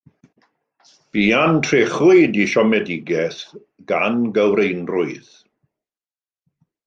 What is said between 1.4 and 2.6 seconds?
y trechwyd ei